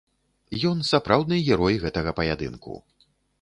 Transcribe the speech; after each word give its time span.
Ён 0.69 0.79
сапраўдны 0.91 1.37
герой 1.51 1.77
гэтага 1.85 2.15
паядынку. 2.21 2.73